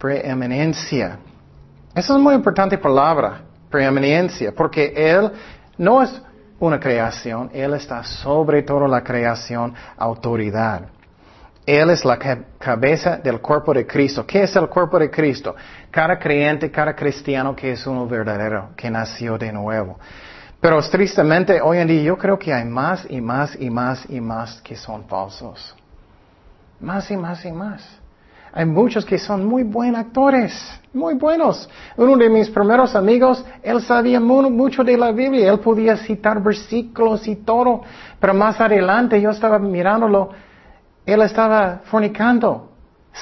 [0.07, 1.19] preeminencia.
[1.93, 5.33] Esa es muy importante palabra, preeminencia, porque Él
[5.79, 6.23] no es
[6.61, 10.83] una creación, Él está sobre toda la creación, autoridad.
[11.67, 12.17] Él es la
[12.57, 14.25] cabeza del cuerpo de Cristo.
[14.25, 15.57] ¿Qué es el cuerpo de Cristo?
[15.91, 19.99] Cada creyente, cada cristiano que es uno verdadero, que nació de nuevo.
[20.61, 24.21] Pero tristemente hoy en día yo creo que hay más y más y más y
[24.21, 25.75] más que son falsos.
[26.79, 27.96] Más y más y más.
[28.57, 30.53] Hay muchos que son muy buenos actores,
[30.93, 31.69] muy buenos.
[31.97, 37.29] Uno de mis primeros amigos, él sabía mucho de la Biblia, él podía citar versículos
[37.29, 37.83] y todo,
[38.19, 40.31] pero más adelante yo estaba mirándolo
[41.07, 42.73] él estaba fornicando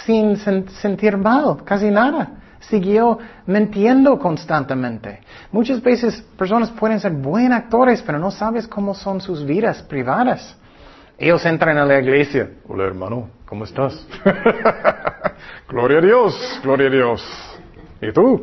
[0.07, 2.41] sin sentir mal, casi nada.
[2.61, 5.21] Siguió mintiendo constantemente.
[5.53, 10.57] Muchas veces personas pueden ser buenos actores, pero no sabes cómo son sus vidas privadas.
[11.19, 12.53] Ellos entran a la iglesia.
[12.67, 14.05] Hola hermano, ¿cómo estás?
[15.69, 17.25] gloria a Dios, gloria a Dios.
[18.03, 18.43] ¿Y tú?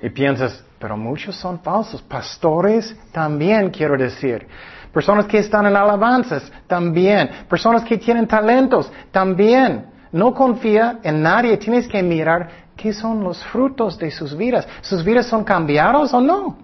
[0.00, 2.00] Y piensas, pero muchos son falsos.
[2.00, 4.46] Pastores también, quiero decir.
[4.94, 7.44] Personas que están en alabanzas, también.
[7.50, 9.84] Personas que tienen talentos, también.
[10.10, 11.58] No confía en nadie.
[11.58, 14.66] Tienes que mirar qué son los frutos de sus vidas.
[14.80, 16.56] ¿Sus vidas son cambiados o no?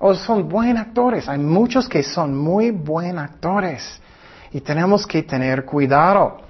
[0.00, 1.28] ¿O son buenos actores?
[1.28, 4.00] Hay muchos que son muy buenos actores.
[4.50, 6.47] Y tenemos que tener cuidado.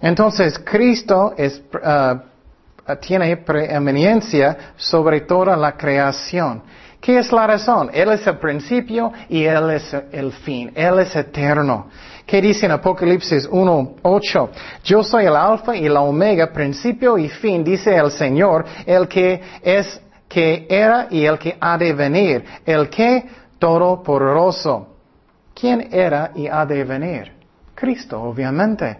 [0.00, 6.62] Entonces, Cristo uh, tiene preeminencia sobre toda la creación.
[7.00, 7.90] ¿Qué es la razón?
[7.92, 10.70] Él es el principio y Él es el fin.
[10.74, 11.88] Él es eterno.
[12.26, 14.48] ¿Qué dice en Apocalipsis 1.8?
[14.84, 19.42] Yo soy el alfa y la omega, principio y fin, dice el Señor, el que
[19.62, 23.24] es, que era y el que ha de venir, el que
[23.58, 24.94] todopoderoso.
[25.54, 27.32] ¿Quién era y ha de venir?
[27.74, 28.98] Cristo, obviamente.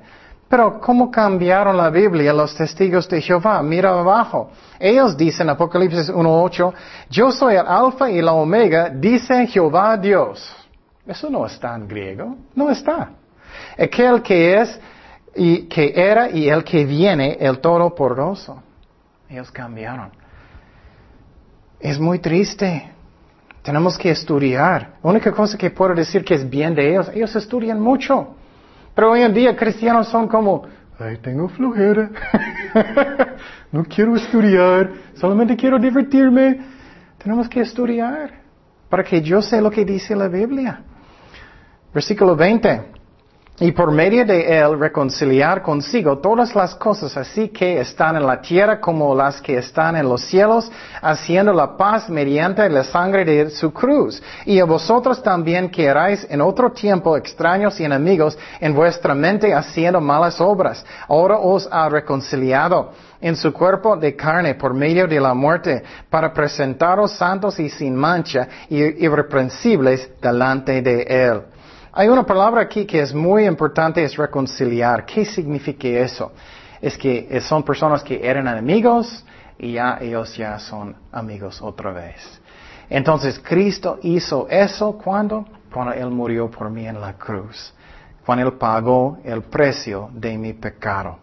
[0.51, 3.63] Pero ¿cómo cambiaron la Biblia los testigos de Jehová?
[3.63, 4.51] Mira abajo.
[4.81, 6.73] Ellos dicen, Apocalipsis 1.8,
[7.09, 10.53] yo soy el alfa y la omega, dice Jehová Dios.
[11.07, 13.13] Eso no está en griego, no está.
[13.79, 14.81] Aquel que es
[15.37, 18.61] y que era y el que viene, el Todopoderoso.
[19.29, 20.11] Ellos cambiaron.
[21.79, 22.91] Es muy triste.
[23.63, 24.95] Tenemos que estudiar.
[25.01, 28.35] La única cosa que puedo decir que es bien de ellos, ellos estudian mucho.
[28.95, 30.67] Pero hoy en día cristianos son como,
[30.99, 32.11] ay, tengo flojera,
[33.73, 36.61] no quiero estudiar, solamente quiero divertirme.
[37.19, 38.41] Tenemos que estudiar
[38.89, 40.83] para que yo sé lo que dice la Biblia.
[41.93, 43.00] Versículo 20.
[43.61, 48.41] Y por medio de él reconciliar consigo todas las cosas así que están en la
[48.41, 53.51] tierra como las que están en los cielos, haciendo la paz mediante la sangre de
[53.51, 54.23] su cruz.
[54.47, 59.53] Y a vosotros también que erais en otro tiempo extraños y enemigos en vuestra mente
[59.53, 65.21] haciendo malas obras, ahora os ha reconciliado en su cuerpo de carne por medio de
[65.21, 71.43] la muerte, para presentaros santos y sin mancha y irreprensibles delante de él.
[72.01, 75.05] Hay una palabra aquí que es muy importante, es reconciliar.
[75.05, 76.33] ¿Qué significa eso?
[76.81, 79.23] Es que son personas que eran enemigos
[79.59, 82.41] y ya ellos ya son amigos otra vez.
[82.89, 85.45] Entonces Cristo hizo eso cuando?
[85.71, 87.75] Cuando Él murió por mí en la cruz.
[88.25, 91.19] Cuando Él pagó el precio de mi pecado.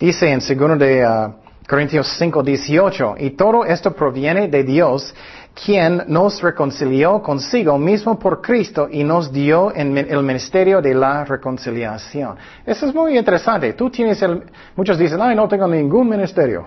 [0.00, 1.34] Dice en 2 de uh,
[1.68, 5.14] Corintios 5, 18, y todo esto proviene de Dios,
[5.54, 11.24] quien nos reconcilió consigo mismo por Cristo y nos dio en el ministerio de la
[11.24, 12.36] reconciliación.
[12.66, 13.72] Eso es muy interesante.
[13.74, 14.42] Tú tienes el,
[14.74, 16.64] muchos dicen, ay, no tengo ningún ministerio.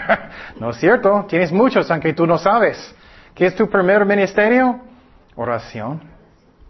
[0.60, 2.94] no es cierto, tienes muchos aunque tú no sabes.
[3.34, 4.80] ¿Qué es tu primer ministerio?
[5.34, 6.00] Oración.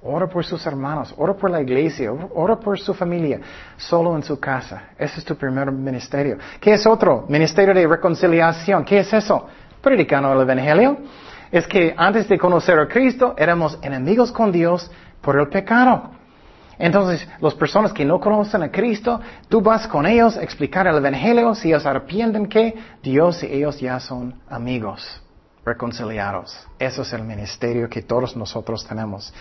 [0.03, 3.41] Ora por sus hermanos, ora por la iglesia, ora por su familia,
[3.77, 4.91] solo en su casa.
[4.97, 6.39] Ese es tu primer ministerio.
[6.61, 7.27] ¿Qué es otro?
[7.29, 8.85] Ministerio de reconciliación.
[8.85, 9.47] ¿Qué es eso?
[9.83, 10.99] Predicando el Evangelio
[11.51, 16.11] es que antes de conocer a Cristo éramos enemigos con Dios por el pecado.
[16.79, 20.97] Entonces, las personas que no conocen a Cristo, tú vas con ellos a explicar el
[20.97, 25.21] Evangelio, si ellos arrepienten que Dios y ellos ya son amigos,
[25.65, 26.57] reconciliados.
[26.79, 29.35] Eso es el ministerio que todos nosotros tenemos.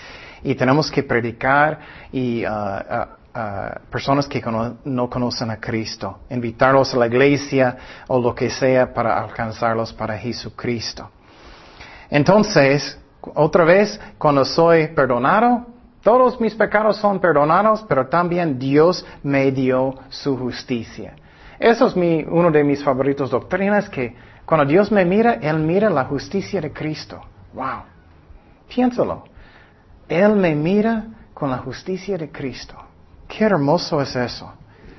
[0.43, 1.79] Y tenemos que predicar
[2.11, 4.41] y uh, uh, uh, personas que
[4.85, 10.17] no conocen a Cristo, invitarlos a la iglesia o lo que sea para alcanzarlos para
[10.17, 11.11] Jesucristo.
[12.09, 12.99] Entonces,
[13.35, 15.65] otra vez, cuando soy perdonado,
[16.01, 21.15] todos mis pecados son perdonados, pero también Dios me dio su justicia.
[21.59, 24.15] Eso es mi, uno de mis favoritos doctrinas, que
[24.45, 27.19] cuando Dios me mira, Él mira la justicia de Cristo.
[27.53, 27.83] Wow.
[28.73, 29.25] Piénsalo.
[30.07, 32.75] Él me mira con la justicia de Cristo.
[33.27, 34.53] Qué hermoso es eso,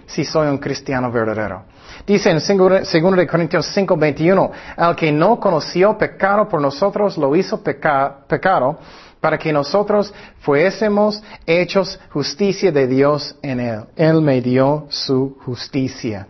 [0.06, 1.62] si soy un cristiano verdadero.
[2.08, 7.62] Dice en 2 Corintios 5, 21, al que no conoció pecado por nosotros lo hizo
[7.62, 8.78] pecado
[9.20, 13.80] para que nosotros fuésemos hechos justicia de Dios en él.
[13.94, 16.26] Él me dio su justicia.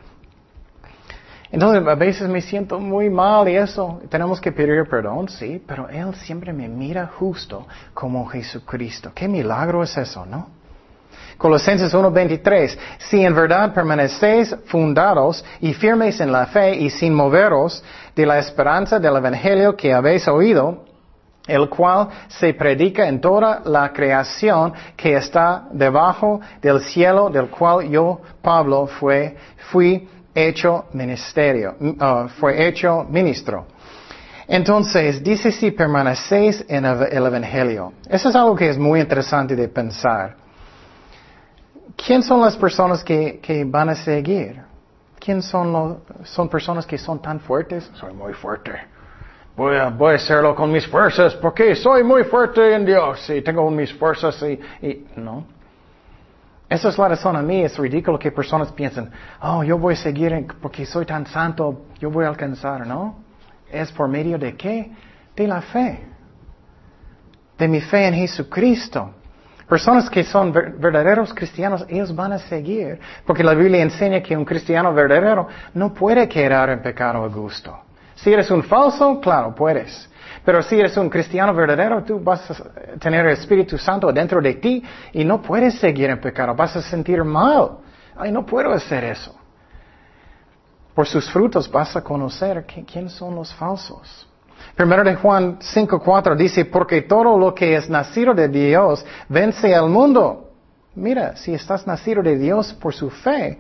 [1.52, 5.88] Entonces a veces me siento muy mal y eso, tenemos que pedir perdón, sí, pero
[5.88, 9.12] Él siempre me mira justo como Jesucristo.
[9.14, 10.57] Qué milagro es eso, ¿no?
[11.36, 17.82] Colosenses 1.23, si en verdad permanecéis fundados y firmes en la fe y sin moveros
[18.16, 20.84] de la esperanza del Evangelio que habéis oído,
[21.46, 27.88] el cual se predica en toda la creación que está debajo del cielo, del cual
[27.88, 29.36] yo, Pablo, fue,
[29.70, 33.66] fui hecho uh, fue hecho ministro.
[34.46, 37.92] Entonces, dice si permanecéis en el Evangelio.
[38.08, 40.36] Eso es algo que es muy interesante de pensar.
[42.06, 44.62] ¿Quién son las personas que, van a seguir?
[45.18, 45.96] ¿Quién son, los,
[46.28, 47.90] son personas que son tan fuertes?
[47.94, 48.72] Soy muy fuerte.
[49.56, 53.42] Voy a, voy a hacerlo con mis fuerzas porque soy muy fuerte en Dios y
[53.42, 55.44] tengo mis fuerzas y, y no.
[56.68, 59.96] Esa es la razón a mí, es ridículo que personas piensen, oh, yo voy a
[59.96, 63.16] seguir porque soy tan santo, yo voy a alcanzar, ¿no?
[63.72, 64.92] Es por medio de qué?
[65.34, 66.06] De la fe.
[67.58, 69.14] De mi fe en Jesucristo.
[69.68, 74.44] Personas que son verdaderos cristianos, ellos van a seguir, porque la Biblia enseña que un
[74.44, 77.78] cristiano verdadero no puede quedar en pecado a gusto.
[78.14, 80.08] Si eres un falso, claro, puedes.
[80.42, 84.54] Pero si eres un cristiano verdadero, tú vas a tener el Espíritu Santo dentro de
[84.54, 87.72] ti y no puedes seguir en pecado, vas a sentir mal.
[88.16, 89.38] Ay, no puedo hacer eso.
[90.94, 94.26] Por sus frutos vas a conocer quién son los falsos.
[94.74, 99.88] Primero de Juan 5.4 dice, porque todo lo que es nacido de Dios vence al
[99.88, 100.50] mundo.
[100.94, 103.58] Mira, si estás nacido de Dios por su fe,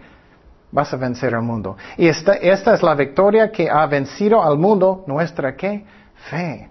[0.70, 1.76] vas a vencer al mundo.
[1.96, 5.84] Y esta, esta es la victoria que ha vencido al mundo, nuestra qué?
[6.30, 6.68] Fe.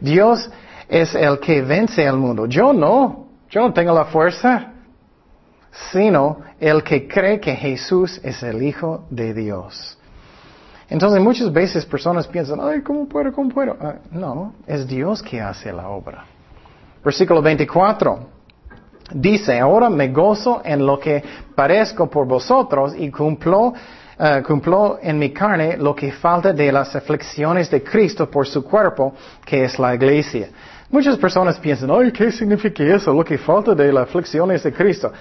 [0.00, 0.50] Dios
[0.88, 2.46] es el que vence al mundo.
[2.46, 3.26] Yo no.
[3.50, 4.72] Yo no tengo la fuerza.
[5.92, 9.97] Sino el que cree que Jesús es el Hijo de Dios.
[10.90, 13.32] Entonces muchas veces personas piensan, ay, ¿cómo puedo?
[13.32, 13.76] ¿Cómo puedo?
[13.80, 16.24] Ah, no, es Dios que hace la obra.
[17.04, 18.38] Versículo 24.
[19.12, 21.22] Dice, ahora me gozo en lo que
[21.54, 26.94] parezco por vosotros y cumplo, uh, cumplo en mi carne lo que falta de las
[26.94, 29.14] aflicciones de Cristo por su cuerpo,
[29.44, 30.48] que es la iglesia.
[30.90, 33.12] Muchas personas piensan, ay, ¿qué significa eso?
[33.12, 35.12] Lo que falta de las aflicciones de Cristo.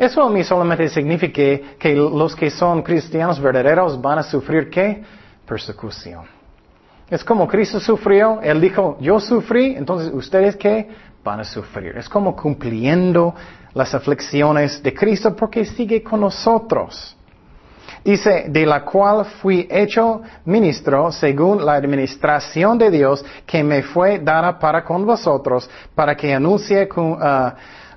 [0.00, 1.42] Eso a mí solamente significa
[1.78, 5.02] que, los que son cristianos verdaderos van a sufrir qué?
[5.46, 6.24] Persecución.
[7.10, 10.88] Es como Cristo sufrió, Él dijo, yo sufrí, entonces ustedes qué?
[11.22, 11.98] Van a sufrir.
[11.98, 13.34] Es como cumpliendo
[13.74, 17.14] las aflicciones de Cristo porque sigue con nosotros.
[18.02, 24.18] Dice, de la cual fui hecho ministro según la administración de Dios que me fue
[24.18, 27.52] dada para con vosotros, para que anuncie uh,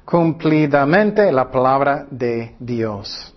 [0.05, 3.33] cumplidamente la palabra de Dios.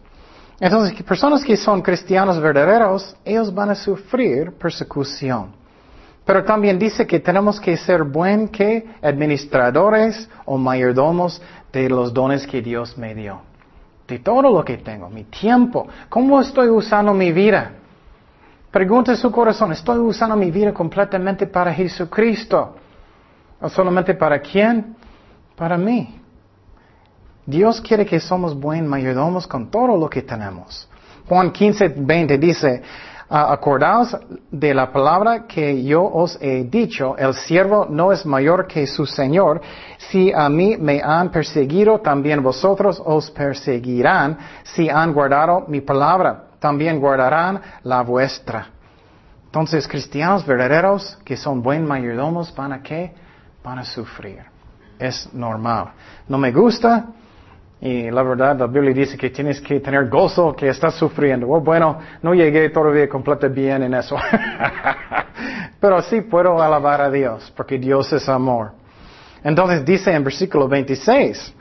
[0.58, 5.54] Entonces, personas que son cristianos verdaderos, ellos van a sufrir persecución.
[6.24, 11.40] Pero también dice que tenemos que ser buen que administradores o mayordomos
[11.72, 13.40] de los dones que Dios me dio
[14.06, 17.72] de todo lo que tengo, mi tiempo, cómo estoy usando mi vida.
[18.70, 22.76] Pregunte su corazón, ¿estoy usando mi vida completamente para Jesucristo?
[23.60, 24.94] ¿O solamente para quién?
[25.56, 26.20] Para mí.
[27.46, 30.88] Dios quiere que somos buen mayordomos con todo lo que tenemos.
[31.28, 32.82] Juan 15, 20 dice,
[33.28, 34.16] Ah, acordaos
[34.52, 39.04] de la palabra que yo os he dicho, el siervo no es mayor que su
[39.04, 39.60] Señor.
[39.98, 44.38] Si a mí me han perseguido, también vosotros os perseguirán.
[44.62, 48.68] Si han guardado mi palabra, también guardarán la vuestra.
[49.46, 53.12] Entonces, cristianos verdaderos que son buen mayordomos, ¿van a qué?
[53.64, 54.44] Van a sufrir.
[55.00, 55.90] Es normal.
[56.28, 57.06] No me gusta,
[57.80, 61.46] y la verdad, la Biblia dice que tienes que tener gozo que estás sufriendo.
[61.48, 64.16] Oh, bueno, no llegué todavía completamente bien en eso.
[65.80, 68.72] Pero sí puedo alabar a Dios, porque Dios es amor.
[69.44, 71.54] Entonces dice en versículo 26,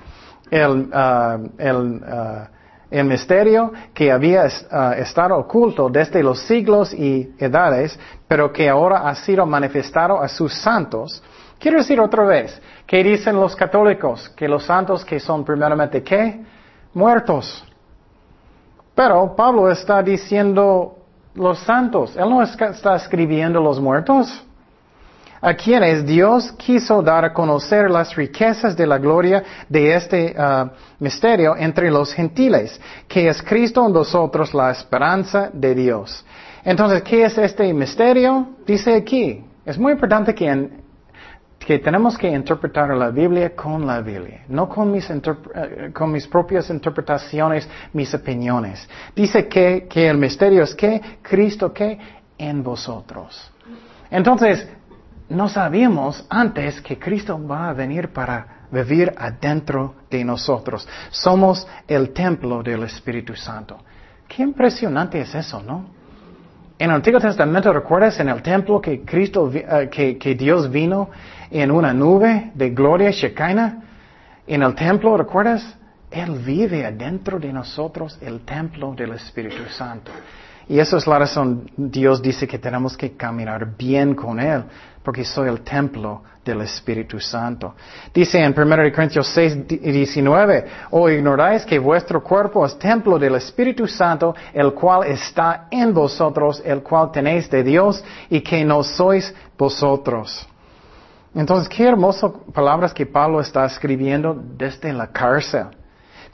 [0.51, 2.47] el, uh, el, uh,
[2.89, 9.09] el misterio que había uh, estado oculto desde los siglos y edades, pero que ahora
[9.09, 11.21] ha sido manifestado a sus santos.
[11.59, 14.29] Quiero decir otra vez, ¿Qué dicen los católicos?
[14.35, 16.39] Que los santos que son primeramente qué?
[16.93, 17.63] Muertos.
[18.93, 20.95] Pero Pablo está diciendo
[21.33, 22.15] los santos.
[22.15, 24.43] Él no está escribiendo los muertos.
[25.41, 30.69] A quienes Dios quiso dar a conocer las riquezas de la gloria de este uh,
[30.99, 36.25] misterio entre los gentiles, que es Cristo en vosotros la esperanza de Dios.
[36.63, 38.47] Entonces, ¿qué es este misterio?
[38.65, 39.43] Dice aquí.
[39.65, 40.84] Es muy importante que en,
[41.65, 46.27] que tenemos que interpretar la Biblia con la Biblia, no con mis, eh, con mis
[46.27, 48.87] propias interpretaciones, mis opiniones.
[49.15, 51.97] Dice que, que el misterio es que Cristo que
[52.37, 53.51] en vosotros.
[54.11, 54.67] Entonces,
[55.29, 60.87] no sabíamos antes que Cristo va a venir para vivir adentro de nosotros.
[61.09, 63.79] Somos el templo del Espíritu Santo.
[64.27, 65.94] Qué impresionante es eso, ¿no?
[66.77, 71.09] En el Antiguo Testamento, ¿recuerdas en el templo que Cristo, eh, que, que Dios vino
[71.49, 73.81] en una nube de gloria Shekinah
[74.45, 75.77] en el templo, ¿recuerdas?
[76.11, 80.11] Él vive adentro de nosotros el templo del Espíritu Santo.
[80.67, 84.63] Y esa es la razón, Dios dice que tenemos que caminar bien con Él,
[85.05, 87.75] porque soy el templo del Espíritu Santo.
[88.11, 93.87] Dice en 1 Corintios 6, 19, o ignoráis que vuestro cuerpo es templo del Espíritu
[93.87, 99.33] Santo, el cual está en vosotros, el cual tenéis de Dios, y que no sois
[99.55, 100.47] vosotros.
[101.35, 105.67] Entonces, qué hermosas palabras que Pablo está escribiendo desde la cárcel.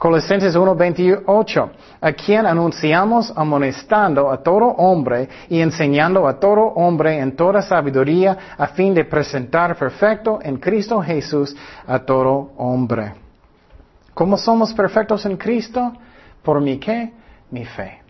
[0.02, 7.36] Colosenses 1.28, a quien anunciamos amonestando a todo hombre y enseñando a todo hombre en
[7.36, 11.54] toda sabiduría a fin de presentar perfecto en Cristo Jesús
[11.86, 13.14] a todo hombre.
[14.12, 15.92] ¿Cómo somos perfectos en Cristo?
[16.42, 17.12] ¿Por mi qué?
[17.52, 18.02] Mi fe.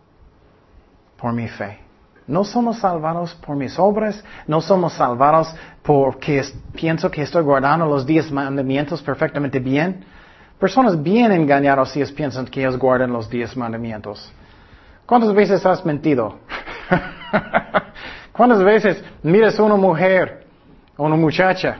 [1.20, 1.78] Por mi fe.
[2.26, 8.06] No somos salvados por mis obras, no somos salvados porque pienso que estoy guardando los
[8.06, 10.06] diez mandamientos perfectamente bien.
[10.62, 14.32] Personas bien engañadas si piensan que ellos guardan los diez mandamientos.
[15.04, 16.38] ¿Cuántas veces has mentido?
[18.32, 20.46] ¿Cuántas veces miras a una mujer
[20.96, 21.78] o una muchacha?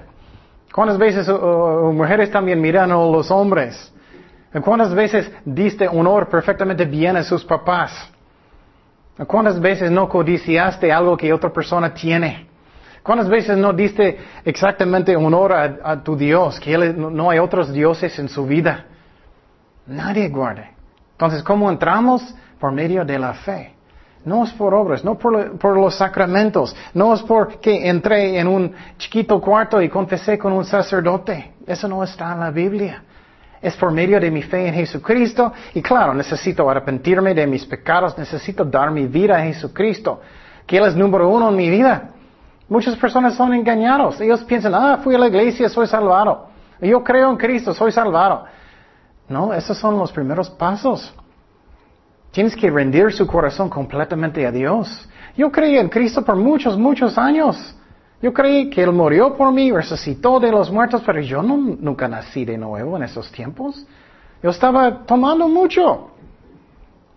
[0.75, 3.95] ¿Cuántas veces mujeres también miran a los hombres?
[4.65, 8.11] ¿Cuántas veces diste honor perfectamente bien a sus papás?
[9.29, 12.49] ¿Cuántas veces no codiciaste algo que otra persona tiene?
[13.03, 18.29] ¿Cuántas veces no diste exactamente honor a, tu Dios, que no hay otros dioses en
[18.29, 18.85] su vida?
[19.87, 20.71] Nadie guarde.
[21.13, 22.35] Entonces, ¿cómo entramos?
[22.61, 23.75] Por medio de la fe.
[24.25, 28.73] No es por obras, no por, por, los sacramentos, no es porque entré en un
[28.97, 31.55] chiquito cuarto y confesé con un sacerdote.
[31.67, 33.03] Eso no está en la Biblia
[33.63, 35.53] es por medio de mi fe en Jesucristo.
[35.73, 40.21] Y claro, necesito arrepentirme de mis pecados, necesito dar mi vida a Jesucristo,
[40.67, 42.11] que Él es número uno en mi vida.
[42.73, 44.19] Muchas personas son engañados.
[44.23, 46.47] Ellos piensan, ah, fui a la iglesia, soy salvado.
[46.81, 48.47] Yo creo en Cristo, soy salvado.
[49.29, 51.15] No, esos son los primeros pasos.
[52.31, 55.07] Tienes que rendir su corazón completamente a Dios.
[55.37, 57.77] Yo creí en Cristo por muchos, muchos años.
[58.23, 62.09] Yo creí que Él murió por mí, resucitó de los muertos, pero yo no, nunca
[62.09, 63.87] nací de nuevo en esos tiempos.
[64.43, 66.09] Yo estaba tomando mucho.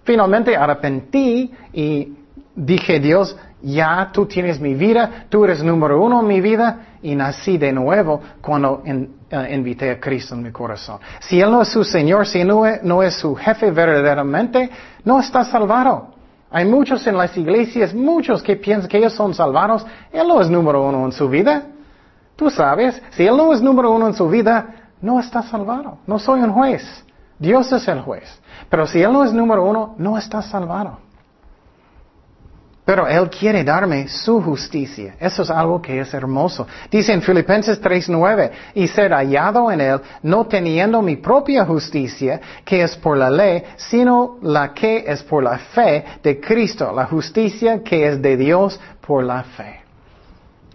[0.03, 2.13] Finalmente arrepentí y
[2.55, 7.15] dije, Dios, ya tú tienes mi vida, tú eres número uno en mi vida y
[7.15, 10.99] nací de nuevo cuando eh, invité a Cristo en mi corazón.
[11.19, 12.47] Si Él no es su Señor, si Él
[12.83, 14.69] no es, su jefe verdaderamente,
[15.03, 16.13] no está salvado.
[16.51, 19.83] Hay muchos en las iglesias, muchos que piensan que ellos son salvados.
[20.13, 21.63] Él no es número uno en su vida.
[22.35, 25.97] Tú sabes, si Él no es número uno en su vida, no está salvado.
[26.05, 26.83] No soy un juez.
[27.39, 28.29] Dios es el juez.
[28.69, 31.04] Pero si Él no es número uno, no está salvado.
[32.85, 35.15] Pero Él quiere darme su justicia.
[35.19, 36.67] Eso es algo que es hermoso.
[36.91, 42.83] Dice en Filipenses 3.9, y ser hallado en Él, no teniendo mi propia justicia, que
[42.83, 47.81] es por la ley, sino la que es por la fe de Cristo, la justicia
[47.83, 49.84] que es de Dios por la fe.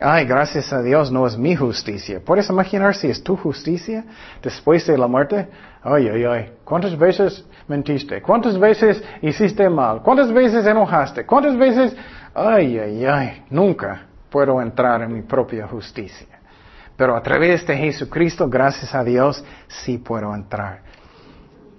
[0.02, 2.22] Ay, gracias a Dios no es mi justicia.
[2.24, 4.04] ¿Puedes imaginar si es tu justicia
[4.42, 5.46] después de la muerte?
[5.82, 6.52] Ay, ay, ay.
[6.64, 8.22] ¿Cuántas veces mentiste?
[8.22, 10.00] ¿Cuántas veces hiciste mal?
[10.02, 11.26] ¿Cuántas veces enojaste?
[11.26, 11.94] ¿Cuántas veces?
[12.34, 13.44] Ay, ay, ay.
[13.50, 16.28] Nunca puedo entrar en mi propia justicia.
[16.96, 20.80] Pero a través de Jesucristo, gracias a Dios, sí puedo entrar.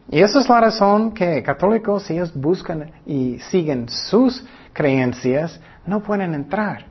[0.10, 6.04] Y esa es la razón que católicos, si ellos buscan y siguen sus creencias, no
[6.04, 6.91] pueden entrar.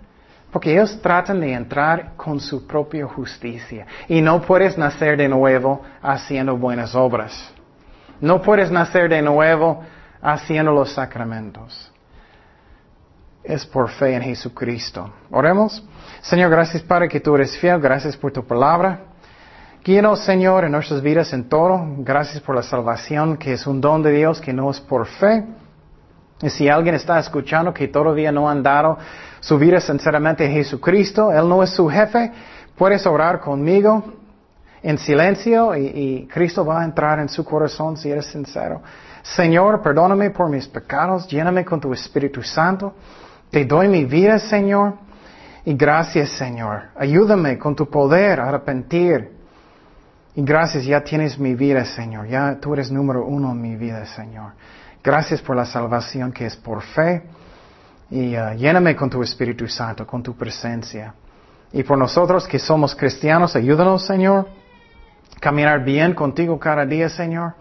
[0.52, 3.86] Porque ellos tratan de entrar con su propia justicia.
[4.08, 7.52] Y no puedes nacer de nuevo haciendo buenas obras.
[8.20, 9.82] No puedes nacer de nuevo
[10.20, 11.90] haciendo los sacramentos.
[13.42, 15.10] Es por fe en Jesucristo.
[15.30, 15.82] Oremos.
[16.20, 17.80] Señor, gracias Padre que tú eres fiel.
[17.80, 19.00] Gracias por tu palabra.
[19.82, 21.80] Guíanos, Señor, en nuestras vidas en todo.
[21.98, 25.46] Gracias por la salvación, que es un don de Dios, que no es por fe.
[26.42, 28.98] Y si alguien está escuchando que todavía no han dado
[29.40, 32.32] su vida sinceramente a Jesucristo, Él no es su jefe,
[32.76, 34.02] puedes orar conmigo
[34.82, 38.80] en silencio y, Cristo va a entrar en su corazón si eres sincero.
[39.22, 42.94] Señor, perdóname por mis pecados, lléname con tu Espíritu Santo.
[43.50, 44.94] Te doy mi vida, Señor.
[45.66, 46.84] Y gracias, Señor.
[46.96, 49.30] Ayúdame con tu poder a arrepentir.
[50.34, 52.28] Y gracias, ya tienes mi vida, Señor.
[52.28, 54.52] Ya tú eres número uno en mi vida, Señor.
[55.02, 57.22] Gracias por la salvación que es por fe.
[58.10, 61.14] Y uh, lléname con tu Espíritu Santo, con tu presencia.
[61.72, 64.48] Y por nosotros que somos cristianos, ayúdanos, Señor,
[65.40, 67.54] caminar bien contigo cada día, Señor.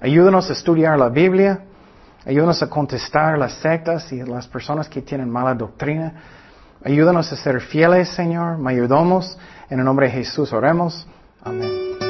[0.00, 1.60] Ayúdanos a estudiar la Biblia.
[2.24, 6.14] Ayúdanos a contestar las sectas y las personas que tienen mala doctrina.
[6.84, 8.58] Ayúdanos a ser fieles, Señor.
[8.58, 9.36] Me ayudamos.
[9.68, 11.06] En el nombre de Jesús oremos.
[11.44, 12.01] Amén.